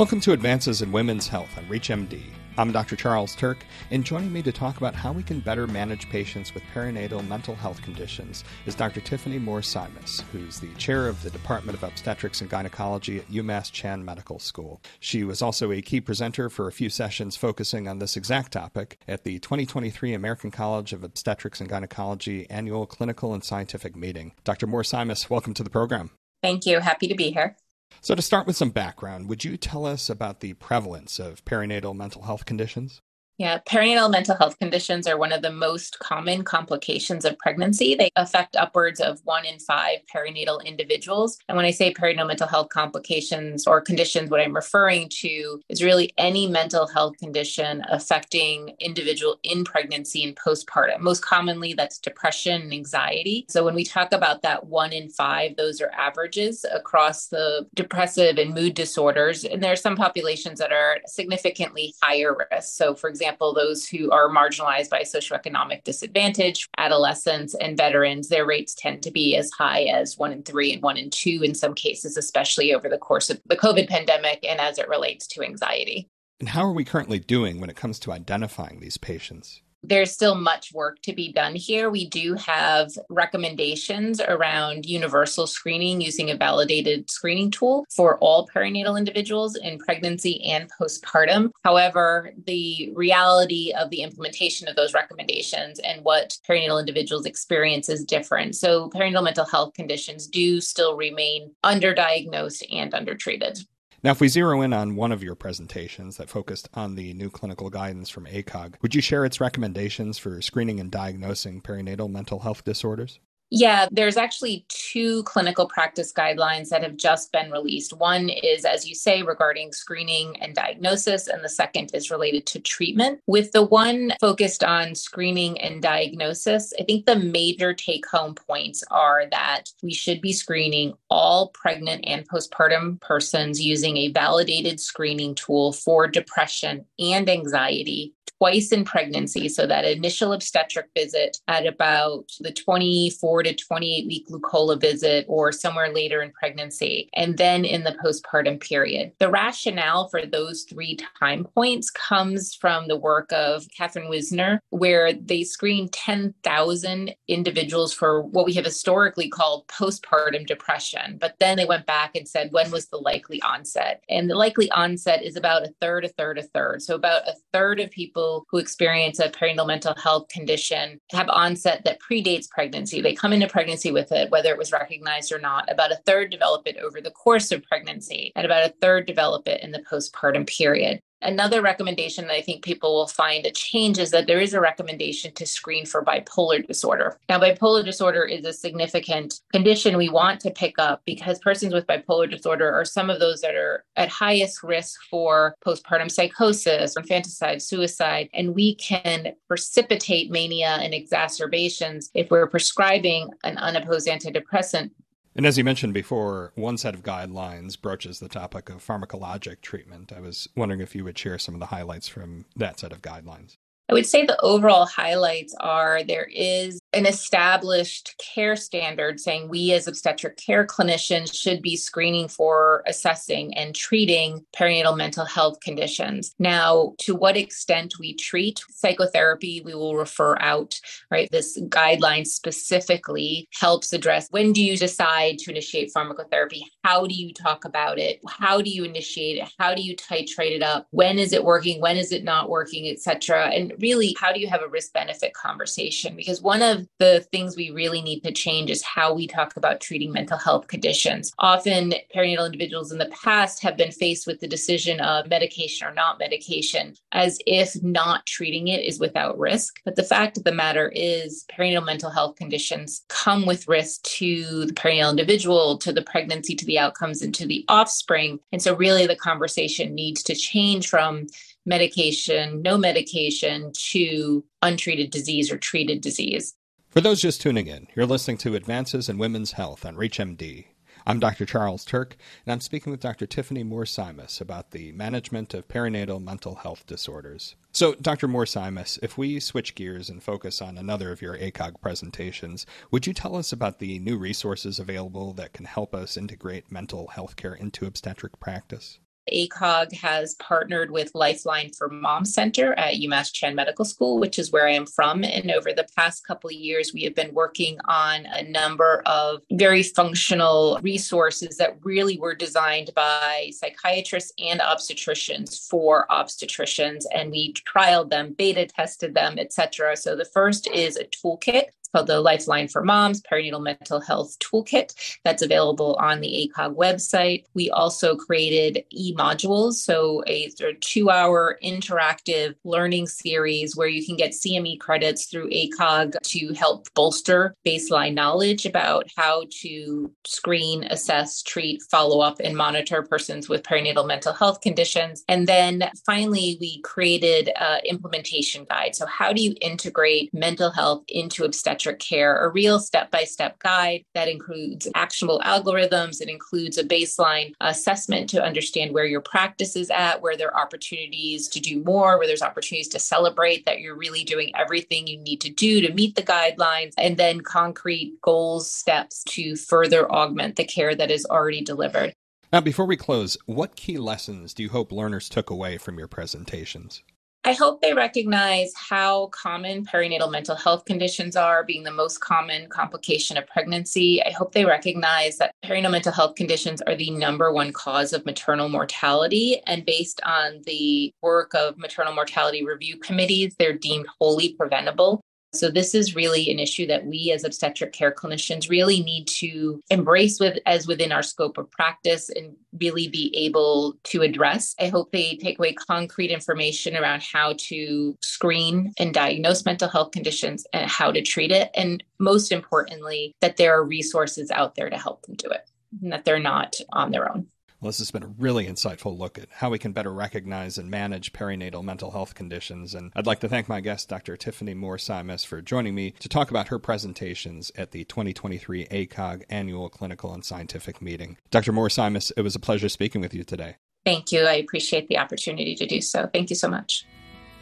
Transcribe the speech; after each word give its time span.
Welcome 0.00 0.20
to 0.20 0.32
Advances 0.32 0.80
in 0.80 0.92
Women's 0.92 1.28
Health 1.28 1.58
on 1.58 1.66
ReachMD. 1.66 2.22
I'm 2.56 2.72
Dr. 2.72 2.96
Charles 2.96 3.36
Turck, 3.36 3.58
and 3.90 4.02
joining 4.02 4.32
me 4.32 4.40
to 4.40 4.50
talk 4.50 4.78
about 4.78 4.94
how 4.94 5.12
we 5.12 5.22
can 5.22 5.40
better 5.40 5.66
manage 5.66 6.08
patients 6.08 6.54
with 6.54 6.62
perinatal 6.72 7.28
mental 7.28 7.54
health 7.54 7.82
conditions 7.82 8.42
is 8.64 8.74
Dr. 8.74 9.02
Tiffany 9.02 9.38
Moore 9.38 9.60
Simas, 9.60 10.22
who's 10.32 10.58
the 10.58 10.72
chair 10.76 11.06
of 11.06 11.22
the 11.22 11.28
Department 11.28 11.76
of 11.76 11.84
Obstetrics 11.84 12.40
and 12.40 12.48
Gynecology 12.48 13.18
at 13.18 13.28
UMass 13.28 13.70
Chan 13.70 14.02
Medical 14.02 14.38
School. 14.38 14.80
She 15.00 15.22
was 15.22 15.42
also 15.42 15.70
a 15.70 15.82
key 15.82 16.00
presenter 16.00 16.48
for 16.48 16.66
a 16.66 16.72
few 16.72 16.88
sessions 16.88 17.36
focusing 17.36 17.86
on 17.86 17.98
this 17.98 18.16
exact 18.16 18.52
topic 18.52 18.96
at 19.06 19.24
the 19.24 19.38
2023 19.38 20.14
American 20.14 20.50
College 20.50 20.94
of 20.94 21.04
Obstetrics 21.04 21.60
and 21.60 21.68
Gynecology 21.68 22.48
annual 22.48 22.86
clinical 22.86 23.34
and 23.34 23.44
scientific 23.44 23.94
meeting. 23.94 24.32
Dr. 24.44 24.66
Moore 24.66 24.82
Simas, 24.82 25.28
welcome 25.28 25.52
to 25.52 25.62
the 25.62 25.68
program. 25.68 26.08
Thank 26.42 26.64
you. 26.64 26.80
Happy 26.80 27.06
to 27.06 27.14
be 27.14 27.32
here. 27.32 27.54
So, 28.02 28.14
to 28.14 28.22
start 28.22 28.46
with 28.46 28.56
some 28.56 28.70
background, 28.70 29.28
would 29.28 29.44
you 29.44 29.58
tell 29.58 29.84
us 29.84 30.08
about 30.08 30.40
the 30.40 30.54
prevalence 30.54 31.18
of 31.18 31.44
perinatal 31.44 31.94
mental 31.94 32.22
health 32.22 32.46
conditions? 32.46 33.02
Yeah, 33.40 33.58
perinatal 33.60 34.10
mental 34.10 34.36
health 34.36 34.58
conditions 34.58 35.06
are 35.06 35.16
one 35.16 35.32
of 35.32 35.40
the 35.40 35.50
most 35.50 35.98
common 35.98 36.44
complications 36.44 37.24
of 37.24 37.38
pregnancy. 37.38 37.94
They 37.94 38.10
affect 38.14 38.54
upwards 38.54 39.00
of 39.00 39.22
one 39.24 39.46
in 39.46 39.58
five 39.58 40.00
perinatal 40.14 40.62
individuals. 40.62 41.38
And 41.48 41.56
when 41.56 41.64
I 41.64 41.70
say 41.70 41.90
perinatal 41.90 42.26
mental 42.26 42.46
health 42.46 42.68
complications 42.68 43.66
or 43.66 43.80
conditions, 43.80 44.28
what 44.28 44.42
I'm 44.42 44.54
referring 44.54 45.08
to 45.20 45.62
is 45.70 45.82
really 45.82 46.12
any 46.18 46.48
mental 46.48 46.86
health 46.86 47.16
condition 47.16 47.82
affecting 47.88 48.74
individual 48.78 49.40
in 49.42 49.64
pregnancy 49.64 50.22
and 50.22 50.36
postpartum. 50.36 51.00
Most 51.00 51.24
commonly, 51.24 51.72
that's 51.72 51.98
depression 51.98 52.60
and 52.60 52.74
anxiety. 52.74 53.46
So 53.48 53.64
when 53.64 53.74
we 53.74 53.84
talk 53.84 54.12
about 54.12 54.42
that 54.42 54.66
one 54.66 54.92
in 54.92 55.08
five, 55.08 55.56
those 55.56 55.80
are 55.80 55.90
averages 55.92 56.66
across 56.70 57.28
the 57.28 57.66
depressive 57.72 58.36
and 58.36 58.52
mood 58.52 58.74
disorders. 58.74 59.44
And 59.44 59.62
there 59.62 59.72
are 59.72 59.76
some 59.76 59.96
populations 59.96 60.58
that 60.58 60.72
are 60.72 60.98
significantly 61.06 61.94
higher 62.02 62.36
risk. 62.52 62.76
So, 62.76 62.94
for 62.94 63.08
example, 63.08 63.29
example, 63.30 63.54
those 63.54 63.86
who 63.86 64.10
are 64.10 64.28
marginalized 64.28 64.90
by 64.90 65.02
socioeconomic 65.02 65.84
disadvantage, 65.84 66.68
adolescents, 66.78 67.54
and 67.54 67.76
veterans, 67.76 68.28
their 68.28 68.44
rates 68.44 68.74
tend 68.74 69.02
to 69.02 69.10
be 69.10 69.36
as 69.36 69.50
high 69.52 69.84
as 69.84 70.18
one 70.18 70.32
in 70.32 70.42
three 70.42 70.72
and 70.72 70.82
one 70.82 70.96
in 70.96 71.10
two 71.10 71.40
in 71.44 71.54
some 71.54 71.74
cases, 71.74 72.16
especially 72.16 72.74
over 72.74 72.88
the 72.88 72.98
course 72.98 73.30
of 73.30 73.40
the 73.46 73.56
COVID 73.56 73.88
pandemic 73.88 74.44
and 74.44 74.60
as 74.60 74.78
it 74.78 74.88
relates 74.88 75.28
to 75.28 75.42
anxiety. 75.42 76.08
And 76.40 76.48
how 76.48 76.64
are 76.64 76.72
we 76.72 76.84
currently 76.84 77.20
doing 77.20 77.60
when 77.60 77.70
it 77.70 77.76
comes 77.76 77.98
to 78.00 78.12
identifying 78.12 78.80
these 78.80 78.96
patients? 78.96 79.62
There's 79.82 80.12
still 80.12 80.34
much 80.34 80.72
work 80.72 81.00
to 81.02 81.12
be 81.12 81.32
done 81.32 81.54
here. 81.54 81.90
We 81.90 82.08
do 82.08 82.34
have 82.34 82.90
recommendations 83.08 84.20
around 84.20 84.86
universal 84.86 85.46
screening 85.46 86.00
using 86.00 86.30
a 86.30 86.36
validated 86.36 87.10
screening 87.10 87.50
tool 87.50 87.86
for 87.94 88.18
all 88.18 88.48
perinatal 88.48 88.98
individuals 88.98 89.56
in 89.56 89.78
pregnancy 89.78 90.42
and 90.44 90.70
postpartum. 90.80 91.50
However, 91.64 92.32
the 92.46 92.92
reality 92.94 93.72
of 93.76 93.90
the 93.90 94.02
implementation 94.02 94.68
of 94.68 94.76
those 94.76 94.94
recommendations 94.94 95.78
and 95.80 96.04
what 96.04 96.36
perinatal 96.48 96.80
individuals 96.80 97.26
experience 97.26 97.88
is 97.88 98.04
different. 98.04 98.56
So, 98.56 98.90
perinatal 98.90 99.24
mental 99.24 99.46
health 99.46 99.74
conditions 99.74 100.26
do 100.26 100.60
still 100.60 100.96
remain 100.96 101.52
underdiagnosed 101.64 102.62
and 102.70 102.92
undertreated. 102.94 103.60
Now, 104.02 104.12
if 104.12 104.20
we 104.20 104.28
zero 104.28 104.62
in 104.62 104.72
on 104.72 104.96
one 104.96 105.12
of 105.12 105.22
your 105.22 105.34
presentations 105.34 106.16
that 106.16 106.30
focused 106.30 106.70
on 106.72 106.94
the 106.94 107.12
new 107.12 107.28
clinical 107.28 107.68
guidance 107.68 108.08
from 108.08 108.24
ACOG, 108.24 108.76
would 108.80 108.94
you 108.94 109.02
share 109.02 109.26
its 109.26 109.42
recommendations 109.42 110.16
for 110.16 110.40
screening 110.40 110.80
and 110.80 110.90
diagnosing 110.90 111.60
perinatal 111.60 112.10
mental 112.10 112.38
health 112.38 112.64
disorders? 112.64 113.20
Yeah, 113.50 113.88
there's 113.90 114.16
actually 114.16 114.64
two 114.68 115.24
clinical 115.24 115.66
practice 115.66 116.12
guidelines 116.12 116.68
that 116.68 116.84
have 116.84 116.96
just 116.96 117.32
been 117.32 117.50
released. 117.50 117.92
One 117.92 118.28
is, 118.28 118.64
as 118.64 118.88
you 118.88 118.94
say, 118.94 119.22
regarding 119.22 119.72
screening 119.72 120.40
and 120.40 120.54
diagnosis, 120.54 121.26
and 121.26 121.42
the 121.42 121.48
second 121.48 121.90
is 121.92 122.12
related 122.12 122.46
to 122.46 122.60
treatment. 122.60 123.20
With 123.26 123.50
the 123.50 123.64
one 123.64 124.12
focused 124.20 124.62
on 124.62 124.94
screening 124.94 125.60
and 125.60 125.82
diagnosis, 125.82 126.72
I 126.78 126.84
think 126.84 127.06
the 127.06 127.16
major 127.16 127.74
take 127.74 128.06
home 128.06 128.36
points 128.36 128.84
are 128.90 129.24
that 129.32 129.64
we 129.82 129.92
should 129.92 130.20
be 130.20 130.32
screening 130.32 130.94
all 131.10 131.48
pregnant 131.48 132.04
and 132.06 132.28
postpartum 132.28 133.00
persons 133.00 133.60
using 133.60 133.96
a 133.96 134.12
validated 134.12 134.78
screening 134.78 135.34
tool 135.34 135.72
for 135.72 136.06
depression 136.06 136.84
and 137.00 137.28
anxiety 137.28 138.14
twice 138.40 138.72
in 138.72 138.84
pregnancy. 138.84 139.48
So 139.50 139.66
that 139.66 139.84
initial 139.84 140.32
obstetric 140.32 140.86
visit 140.96 141.36
at 141.46 141.66
about 141.66 142.24
the 142.40 142.52
24 142.52 143.42
to 143.42 143.54
28 143.54 144.06
week 144.06 144.28
glucola 144.28 144.80
visit 144.80 145.26
or 145.28 145.52
somewhere 145.52 145.92
later 145.92 146.22
in 146.22 146.32
pregnancy, 146.32 147.10
and 147.14 147.36
then 147.36 147.66
in 147.66 147.84
the 147.84 147.96
postpartum 148.02 148.58
period. 148.60 149.12
The 149.18 149.30
rationale 149.30 150.08
for 150.08 150.24
those 150.24 150.62
three 150.62 150.96
time 151.18 151.46
points 151.54 151.90
comes 151.90 152.54
from 152.54 152.88
the 152.88 152.96
work 152.96 153.30
of 153.30 153.66
Katherine 153.76 154.08
Wisner, 154.08 154.62
where 154.70 155.12
they 155.12 155.44
screened 155.44 155.92
10,000 155.92 157.14
individuals 157.28 157.92
for 157.92 158.22
what 158.22 158.46
we 158.46 158.54
have 158.54 158.64
historically 158.64 159.28
called 159.28 159.68
postpartum 159.68 160.46
depression. 160.46 161.18
But 161.20 161.34
then 161.40 161.58
they 161.58 161.66
went 161.66 161.84
back 161.84 162.16
and 162.16 162.26
said, 162.26 162.52
when 162.52 162.70
was 162.70 162.88
the 162.88 162.96
likely 162.96 163.42
onset? 163.42 164.02
And 164.08 164.30
the 164.30 164.34
likely 164.34 164.70
onset 164.70 165.22
is 165.22 165.36
about 165.36 165.64
a 165.64 165.74
third, 165.80 166.06
a 166.06 166.08
third, 166.08 166.38
a 166.38 166.42
third. 166.42 166.80
So 166.80 166.94
about 166.94 167.28
a 167.28 167.34
third 167.52 167.80
of 167.80 167.90
people 167.90 168.29
people 168.30 168.46
who 168.50 168.58
experience 168.58 169.18
a 169.18 169.28
perinatal 169.28 169.66
mental 169.66 169.94
health 169.96 170.28
condition 170.28 171.00
have 171.12 171.28
onset 171.28 171.82
that 171.84 171.98
predates 172.00 172.48
pregnancy. 172.48 173.00
They 173.00 173.14
come 173.14 173.32
into 173.32 173.48
pregnancy 173.48 173.90
with 173.90 174.12
it, 174.12 174.30
whether 174.30 174.50
it 174.50 174.58
was 174.58 174.72
recognized 174.72 175.32
or 175.32 175.38
not. 175.38 175.70
About 175.70 175.92
a 175.92 176.00
third 176.06 176.30
develop 176.30 176.66
it 176.66 176.76
over 176.78 177.00
the 177.00 177.10
course 177.10 177.50
of 177.50 177.64
pregnancy, 177.64 178.32
and 178.36 178.44
about 178.44 178.66
a 178.66 178.74
third 178.80 179.06
develop 179.06 179.48
it 179.48 179.62
in 179.62 179.72
the 179.72 179.82
postpartum 179.90 180.46
period. 180.46 181.00
Another 181.22 181.60
recommendation 181.60 182.26
that 182.26 182.34
I 182.34 182.40
think 182.40 182.62
people 182.62 182.94
will 182.94 183.06
find 183.06 183.44
a 183.44 183.50
change 183.50 183.98
is 183.98 184.10
that 184.10 184.26
there 184.26 184.40
is 184.40 184.54
a 184.54 184.60
recommendation 184.60 185.32
to 185.34 185.46
screen 185.46 185.84
for 185.84 186.04
bipolar 186.04 186.66
disorder. 186.66 187.18
Now, 187.28 187.38
bipolar 187.38 187.84
disorder 187.84 188.24
is 188.24 188.44
a 188.44 188.52
significant 188.52 189.40
condition 189.52 189.96
we 189.96 190.08
want 190.08 190.40
to 190.40 190.50
pick 190.50 190.78
up 190.78 191.02
because 191.04 191.38
persons 191.38 191.74
with 191.74 191.86
bipolar 191.86 192.30
disorder 192.30 192.72
are 192.72 192.84
some 192.84 193.10
of 193.10 193.20
those 193.20 193.42
that 193.42 193.54
are 193.54 193.84
at 193.96 194.08
highest 194.08 194.62
risk 194.62 195.00
for 195.10 195.54
postpartum 195.64 196.10
psychosis, 196.10 196.96
infanticide, 196.96 197.60
suicide, 197.60 198.30
and 198.32 198.54
we 198.54 198.74
can 198.76 199.34
precipitate 199.46 200.30
mania 200.30 200.78
and 200.80 200.94
exacerbations 200.94 202.10
if 202.14 202.30
we're 202.30 202.46
prescribing 202.46 203.28
an 203.44 203.58
unopposed 203.58 204.08
antidepressant 204.08 204.90
and 205.36 205.46
as 205.46 205.56
you 205.56 205.64
mentioned 205.64 205.94
before, 205.94 206.52
one 206.54 206.76
set 206.78 206.94
of 206.94 207.02
guidelines 207.02 207.80
broaches 207.80 208.18
the 208.18 208.28
topic 208.28 208.68
of 208.68 208.84
pharmacologic 208.84 209.60
treatment. 209.60 210.12
I 210.12 210.20
was 210.20 210.48
wondering 210.56 210.80
if 210.80 210.94
you 210.94 211.04
would 211.04 211.18
share 211.18 211.38
some 211.38 211.54
of 211.54 211.60
the 211.60 211.66
highlights 211.66 212.08
from 212.08 212.46
that 212.56 212.80
set 212.80 212.92
of 212.92 213.02
guidelines. 213.02 213.56
I 213.90 213.92
would 213.92 214.06
say 214.06 214.24
the 214.24 214.40
overall 214.40 214.86
highlights 214.86 215.52
are 215.58 216.04
there 216.04 216.28
is 216.32 216.80
an 216.92 217.06
established 217.06 218.14
care 218.18 218.54
standard 218.54 219.18
saying 219.18 219.48
we 219.48 219.72
as 219.72 219.88
obstetric 219.88 220.36
care 220.36 220.64
clinicians 220.64 221.34
should 221.34 221.60
be 221.60 221.76
screening 221.76 222.28
for 222.28 222.84
assessing 222.86 223.52
and 223.56 223.74
treating 223.74 224.44
perinatal 224.56 224.96
mental 224.96 225.24
health 225.24 225.58
conditions. 225.60 226.36
Now, 226.38 226.94
to 226.98 227.16
what 227.16 227.36
extent 227.36 227.94
we 227.98 228.14
treat 228.14 228.60
psychotherapy, 228.70 229.60
we 229.64 229.74
will 229.74 229.96
refer 229.96 230.36
out, 230.38 230.80
right? 231.10 231.28
This 231.32 231.60
guideline 231.62 232.28
specifically 232.28 233.48
helps 233.58 233.92
address 233.92 234.28
when 234.30 234.52
do 234.52 234.62
you 234.62 234.76
decide 234.76 235.38
to 235.38 235.50
initiate 235.50 235.92
pharmacotherapy? 235.92 236.62
How 236.84 237.08
do 237.08 237.14
you 237.14 237.34
talk 237.34 237.64
about 237.64 237.98
it? 237.98 238.20
How 238.28 238.60
do 238.60 238.70
you 238.70 238.84
initiate 238.84 239.38
it? 239.38 239.48
How 239.58 239.74
do 239.74 239.82
you 239.82 239.96
titrate 239.96 240.54
it 240.54 240.62
up? 240.62 240.86
When 240.90 241.18
is 241.18 241.32
it 241.32 241.42
working? 241.42 241.80
When 241.80 241.96
is 241.96 242.12
it 242.12 242.22
not 242.22 242.48
working, 242.48 242.88
etc. 242.88 243.48
And 243.48 243.79
really, 243.80 244.16
how 244.18 244.32
do 244.32 244.40
you 244.40 244.48
have 244.48 244.62
a 244.62 244.68
risk 244.68 244.92
benefit 244.92 245.34
conversation? 245.34 246.16
Because 246.16 246.42
one 246.42 246.62
of 246.62 246.86
the 246.98 247.26
things 247.32 247.56
we 247.56 247.70
really 247.70 248.02
need 248.02 248.20
to 248.20 248.32
change 248.32 248.70
is 248.70 248.82
how 248.82 249.12
we 249.12 249.26
talk 249.26 249.56
about 249.56 249.80
treating 249.80 250.12
mental 250.12 250.38
health 250.38 250.68
conditions. 250.68 251.32
Often, 251.38 251.94
perinatal 252.14 252.46
individuals 252.46 252.92
in 252.92 252.98
the 252.98 253.10
past 253.10 253.62
have 253.62 253.76
been 253.76 253.90
faced 253.90 254.26
with 254.26 254.40
the 254.40 254.48
decision 254.48 255.00
of 255.00 255.28
medication 255.28 255.86
or 255.86 255.92
not 255.92 256.18
medication, 256.18 256.94
as 257.12 257.38
if 257.46 257.80
not 257.82 258.26
treating 258.26 258.68
it 258.68 258.84
is 258.84 259.00
without 259.00 259.38
risk. 259.38 259.80
But 259.84 259.96
the 259.96 260.02
fact 260.02 260.36
of 260.36 260.44
the 260.44 260.52
matter 260.52 260.92
is, 260.94 261.44
perinatal 261.50 261.86
mental 261.86 262.10
health 262.10 262.36
conditions 262.36 263.04
come 263.08 263.46
with 263.46 263.68
risk 263.68 264.02
to 264.02 264.66
the 264.66 264.72
perinatal 264.72 265.10
individual, 265.10 265.78
to 265.78 265.92
the 265.92 266.02
pregnancy, 266.02 266.54
to 266.54 266.66
the 266.66 266.78
outcomes, 266.78 267.22
and 267.22 267.34
to 267.34 267.46
the 267.46 267.64
offspring. 267.68 268.38
And 268.52 268.62
so, 268.62 268.74
really, 268.74 269.06
the 269.06 269.16
conversation 269.16 269.94
needs 269.94 270.22
to 270.24 270.34
change 270.34 270.88
from 270.88 271.26
medication, 271.66 272.62
no 272.62 272.78
medication, 272.78 273.72
to 273.74 274.44
untreated 274.62 275.10
disease 275.10 275.50
or 275.50 275.58
treated 275.58 276.00
disease. 276.00 276.54
For 276.90 277.00
those 277.00 277.20
just 277.20 277.40
tuning 277.40 277.68
in, 277.68 277.86
you're 277.94 278.06
listening 278.06 278.38
to 278.38 278.56
Advances 278.56 279.08
in 279.08 279.18
Women's 279.18 279.52
Health 279.52 279.86
on 279.86 279.96
ReachMD. 279.96 280.66
I'm 281.06 281.18
Dr. 281.18 281.46
Charles 281.46 281.86
Turck, 281.86 282.12
and 282.44 282.52
I'm 282.52 282.60
speaking 282.60 282.90
with 282.90 283.00
Dr. 283.00 283.26
Tiffany 283.26 283.62
Moore 283.62 283.84
Simas 283.84 284.40
about 284.40 284.72
the 284.72 284.92
management 284.92 285.54
of 285.54 285.66
perinatal 285.66 286.22
mental 286.22 286.56
health 286.56 286.86
disorders. 286.86 287.56
So, 287.72 287.94
Dr. 287.94 288.28
Moore 288.28 288.44
Simas, 288.44 288.98
if 289.02 289.16
we 289.16 289.40
switch 289.40 289.74
gears 289.74 290.10
and 290.10 290.22
focus 290.22 290.60
on 290.60 290.76
another 290.76 291.10
of 291.10 291.22
your 291.22 291.38
ACOG 291.38 291.80
presentations, 291.80 292.66
would 292.90 293.06
you 293.06 293.14
tell 293.14 293.36
us 293.36 293.52
about 293.52 293.78
the 293.78 293.98
new 293.98 294.18
resources 294.18 294.78
available 294.78 295.32
that 295.34 295.52
can 295.52 295.64
help 295.64 295.94
us 295.94 296.16
integrate 296.16 296.70
mental 296.70 297.08
health 297.08 297.36
care 297.36 297.54
into 297.54 297.86
obstetric 297.86 298.38
practice? 298.38 298.98
ACOG 299.32 299.92
has 299.92 300.34
partnered 300.34 300.90
with 300.90 301.14
Lifeline 301.14 301.70
for 301.76 301.88
Mom 301.88 302.24
Center 302.24 302.72
at 302.74 302.94
UMass 302.94 303.32
Chan 303.32 303.54
Medical 303.54 303.84
School, 303.84 304.18
which 304.18 304.38
is 304.38 304.52
where 304.52 304.66
I 304.66 304.72
am 304.72 304.86
from. 304.86 305.24
And 305.24 305.50
over 305.50 305.72
the 305.72 305.86
past 305.96 306.26
couple 306.26 306.48
of 306.48 306.54
years, 306.54 306.92
we 306.92 307.02
have 307.02 307.14
been 307.14 307.34
working 307.34 307.78
on 307.86 308.26
a 308.26 308.42
number 308.42 309.02
of 309.06 309.40
very 309.52 309.82
functional 309.82 310.78
resources 310.82 311.56
that 311.56 311.78
really 311.82 312.18
were 312.18 312.34
designed 312.34 312.90
by 312.94 313.50
psychiatrists 313.52 314.32
and 314.38 314.60
obstetricians 314.60 315.68
for 315.68 316.06
obstetricians. 316.10 317.04
And 317.14 317.30
we 317.30 317.52
trialed 317.52 318.10
them, 318.10 318.34
beta 318.36 318.66
tested 318.66 319.14
them, 319.14 319.38
etc. 319.38 319.96
So 319.96 320.16
the 320.16 320.24
first 320.24 320.68
is 320.68 320.96
a 320.96 321.04
toolkit 321.04 321.64
called 321.92 322.06
the 322.06 322.20
Lifeline 322.20 322.68
for 322.68 322.84
Moms 322.84 323.22
Perinatal 323.22 323.62
Mental 323.62 324.00
Health 324.00 324.38
Toolkit 324.38 324.94
that's 325.24 325.42
available 325.42 325.96
on 326.00 326.20
the 326.20 326.50
ACOG 326.56 326.76
website. 326.76 327.44
We 327.54 327.70
also 327.70 328.16
created 328.16 328.84
e 328.90 329.14
modules, 329.14 329.74
so 329.74 330.22
a 330.26 330.50
two 330.80 331.10
hour 331.10 331.58
interactive 331.64 332.54
learning 332.64 333.06
series 333.06 333.76
where 333.76 333.88
you 333.88 334.04
can 334.04 334.16
get 334.16 334.32
CME 334.32 334.78
credits 334.80 335.26
through 335.26 335.50
ACOG 335.50 336.16
to 336.22 336.54
help 336.54 336.86
bolster 336.94 337.54
baseline 337.66 338.14
knowledge 338.14 338.66
about 338.66 339.08
how 339.16 339.44
to 339.62 340.12
screen, 340.26 340.84
assess, 340.84 341.42
treat, 341.42 341.82
follow 341.90 342.20
up, 342.20 342.40
and 342.40 342.56
monitor 342.56 343.02
persons 343.02 343.48
with 343.48 343.62
perinatal 343.62 344.06
mental 344.06 344.32
health 344.32 344.60
conditions. 344.60 345.24
And 345.28 345.46
then 345.46 345.90
finally, 346.06 346.56
we 346.60 346.80
created 346.82 347.50
an 347.58 347.80
implementation 347.84 348.64
guide. 348.68 348.94
So, 348.94 349.06
how 349.06 349.32
do 349.32 349.42
you 349.42 349.54
integrate 349.60 350.32
mental 350.32 350.70
health 350.70 351.04
into 351.08 351.44
obstetrics? 351.44 351.79
Care, 351.98 352.44
a 352.44 352.48
real 352.48 352.78
step 352.78 353.10
by 353.10 353.24
step 353.24 353.58
guide 353.58 354.04
that 354.14 354.28
includes 354.28 354.88
actionable 354.94 355.40
algorithms. 355.44 356.20
It 356.20 356.28
includes 356.28 356.78
a 356.78 356.84
baseline 356.84 357.52
assessment 357.60 358.30
to 358.30 358.42
understand 358.42 358.92
where 358.92 359.06
your 359.06 359.20
practice 359.20 359.76
is 359.76 359.90
at, 359.90 360.22
where 360.22 360.36
there 360.36 360.54
are 360.54 360.62
opportunities 360.62 361.48
to 361.48 361.60
do 361.60 361.82
more, 361.84 362.18
where 362.18 362.26
there's 362.26 362.42
opportunities 362.42 362.88
to 362.88 362.98
celebrate 362.98 363.66
that 363.66 363.80
you're 363.80 363.96
really 363.96 364.24
doing 364.24 364.52
everything 364.56 365.06
you 365.06 365.18
need 365.18 365.40
to 365.40 365.50
do 365.50 365.80
to 365.80 365.92
meet 365.92 366.14
the 366.14 366.22
guidelines, 366.22 366.92
and 366.98 367.16
then 367.16 367.40
concrete 367.40 368.20
goals, 368.22 368.70
steps 368.70 369.24
to 369.24 369.56
further 369.56 370.10
augment 370.10 370.56
the 370.56 370.64
care 370.64 370.94
that 370.94 371.10
is 371.10 371.26
already 371.26 371.62
delivered. 371.62 372.12
Now, 372.52 372.60
before 372.60 372.86
we 372.86 372.96
close, 372.96 373.36
what 373.46 373.76
key 373.76 373.96
lessons 373.96 374.52
do 374.52 374.64
you 374.64 374.70
hope 374.70 374.90
learners 374.90 375.28
took 375.28 375.50
away 375.50 375.78
from 375.78 375.98
your 375.98 376.08
presentations? 376.08 377.02
I 377.50 377.54
hope 377.54 377.80
they 377.80 377.94
recognize 377.94 378.72
how 378.76 379.26
common 379.32 379.84
perinatal 379.84 380.30
mental 380.30 380.54
health 380.54 380.84
conditions 380.84 381.34
are, 381.34 381.64
being 381.64 381.82
the 381.82 381.90
most 381.90 382.20
common 382.20 382.68
complication 382.68 383.36
of 383.36 383.44
pregnancy. 383.48 384.22
I 384.22 384.30
hope 384.30 384.52
they 384.52 384.64
recognize 384.64 385.38
that 385.38 385.52
perinatal 385.64 385.90
mental 385.90 386.12
health 386.12 386.36
conditions 386.36 386.80
are 386.82 386.94
the 386.94 387.10
number 387.10 387.52
one 387.52 387.72
cause 387.72 388.12
of 388.12 388.24
maternal 388.24 388.68
mortality. 388.68 389.60
And 389.66 389.84
based 389.84 390.20
on 390.24 390.60
the 390.64 391.12
work 391.22 391.52
of 391.54 391.76
maternal 391.76 392.14
mortality 392.14 392.64
review 392.64 392.98
committees, 392.98 393.56
they're 393.58 393.76
deemed 393.76 394.06
wholly 394.20 394.54
preventable. 394.54 395.20
So 395.52 395.70
this 395.70 395.94
is 395.94 396.14
really 396.14 396.50
an 396.50 396.58
issue 396.58 396.86
that 396.86 397.04
we 397.04 397.32
as 397.32 397.44
obstetric 397.44 397.92
care 397.92 398.12
clinicians 398.12 398.70
really 398.70 399.02
need 399.02 399.26
to 399.28 399.82
embrace 399.90 400.38
with 400.38 400.58
as 400.66 400.86
within 400.86 401.12
our 401.12 401.22
scope 401.22 401.58
of 401.58 401.70
practice 401.70 402.28
and 402.30 402.56
really 402.78 403.08
be 403.08 403.34
able 403.36 403.94
to 404.04 404.22
address. 404.22 404.74
I 404.78 404.88
hope 404.88 405.10
they 405.10 405.36
take 405.36 405.58
away 405.58 405.72
concrete 405.72 406.30
information 406.30 406.96
around 406.96 407.22
how 407.22 407.54
to 407.58 408.16
screen 408.22 408.92
and 408.98 409.12
diagnose 409.12 409.64
mental 409.64 409.88
health 409.88 410.12
conditions 410.12 410.66
and 410.72 410.88
how 410.88 411.10
to 411.10 411.22
treat 411.22 411.50
it 411.50 411.70
and 411.74 412.02
most 412.18 412.52
importantly 412.52 413.34
that 413.40 413.56
there 413.56 413.74
are 413.74 413.84
resources 413.84 414.50
out 414.50 414.74
there 414.74 414.90
to 414.90 414.96
help 414.96 415.22
them 415.22 415.34
do 415.34 415.50
it 415.50 415.68
and 416.02 416.12
that 416.12 416.24
they're 416.24 416.38
not 416.38 416.76
on 416.92 417.10
their 417.10 417.30
own. 417.30 417.46
Well, 417.80 417.88
this 417.88 417.98
has 417.98 418.10
been 418.10 418.22
a 418.22 418.34
really 418.38 418.66
insightful 418.66 419.18
look 419.18 419.38
at 419.38 419.48
how 419.50 419.70
we 419.70 419.78
can 419.78 419.92
better 419.92 420.12
recognize 420.12 420.76
and 420.76 420.90
manage 420.90 421.32
perinatal 421.32 421.82
mental 421.82 422.10
health 422.10 422.34
conditions. 422.34 422.94
And 422.94 423.10
I'd 423.16 423.26
like 423.26 423.40
to 423.40 423.48
thank 423.48 423.70
my 423.70 423.80
guest, 423.80 424.06
Dr. 424.06 424.36
Tiffany 424.36 424.74
Moore 424.74 424.98
Simas, 424.98 425.46
for 425.46 425.62
joining 425.62 425.94
me 425.94 426.10
to 426.18 426.28
talk 426.28 426.50
about 426.50 426.68
her 426.68 426.78
presentations 426.78 427.72
at 427.76 427.92
the 427.92 428.04
2023 428.04 428.86
ACOG 428.86 429.44
Annual 429.48 429.88
Clinical 429.88 430.34
and 430.34 430.44
Scientific 430.44 431.00
Meeting. 431.00 431.38
Dr. 431.50 431.72
Moore 431.72 431.88
Simas, 431.88 432.30
it 432.36 432.42
was 432.42 432.54
a 432.54 432.60
pleasure 432.60 432.90
speaking 432.90 433.22
with 433.22 433.32
you 433.32 433.44
today. 433.44 433.76
Thank 434.04 434.30
you. 434.30 434.42
I 434.44 434.54
appreciate 434.54 435.08
the 435.08 435.16
opportunity 435.16 435.74
to 435.76 435.86
do 435.86 436.02
so. 436.02 436.28
Thank 436.30 436.50
you 436.50 436.56
so 436.56 436.68
much. 436.68 437.06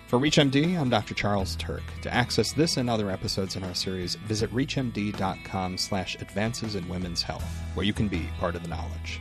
For 0.09 0.19
ReachMD, 0.19 0.77
I'm 0.77 0.91
Dr. 0.91 1.15
Charles 1.15 1.57
Turck. 1.59 1.83
To 2.03 2.13
access 2.13 2.53
this 2.53 2.77
and 2.77 2.91
other 2.91 3.09
episodes 3.09 3.55
in 3.55 3.63
our 3.63 3.75
series, 3.75 4.17
visit 4.17 4.51
reachmd.com 4.53 5.79
slash 5.79 6.17
advances 6.17 6.75
in 6.75 6.89
women's 6.89 7.23
health, 7.23 7.45
where 7.75 7.87
you 7.87 7.93
can 7.93 8.09
be 8.09 8.29
part 8.41 8.57
of 8.57 8.63
the 8.63 8.69
knowledge. 8.69 9.21